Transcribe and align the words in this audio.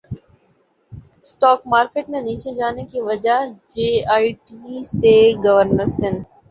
stock 1.23 1.59
market 1.71 2.05
کے 2.07 2.19
نیچے 2.27 2.51
جانے 2.59 2.83
کی 2.91 2.99
وجہ 3.09 3.37
جے 3.71 3.89
ائی 4.13 4.27
ٹی 4.45 4.57
ہے 4.93 5.15
گورنر 5.43 5.87
سندھ 5.97 6.23